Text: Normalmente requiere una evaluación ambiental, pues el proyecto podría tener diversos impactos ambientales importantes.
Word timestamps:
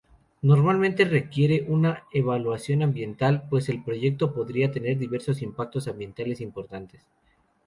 Normalmente 0.41 1.05
requiere 1.05 1.63
una 1.67 2.05
evaluación 2.11 2.81
ambiental, 2.81 3.43
pues 3.51 3.69
el 3.69 3.83
proyecto 3.83 4.33
podría 4.33 4.71
tener 4.71 4.97
diversos 4.97 5.43
impactos 5.43 5.87
ambientales 5.87 6.41
importantes. 6.41 7.05